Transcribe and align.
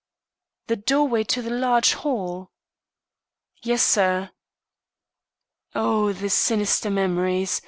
"The 0.65 0.77
doorway 0.77 1.23
to 1.25 1.43
the 1.43 1.51
large 1.51 1.93
hall?" 1.93 2.49
"Yes, 3.61 3.83
sir." 3.83 4.31
Oh, 5.75 6.11
the 6.11 6.31
sinister 6.31 6.89
memories! 6.89 7.59